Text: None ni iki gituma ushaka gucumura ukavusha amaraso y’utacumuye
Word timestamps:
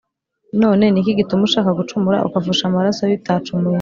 None 0.61 0.85
ni 0.89 0.99
iki 1.01 1.17
gituma 1.19 1.41
ushaka 1.47 1.77
gucumura 1.79 2.23
ukavusha 2.27 2.63
amaraso 2.67 3.01
y’utacumuye 3.05 3.69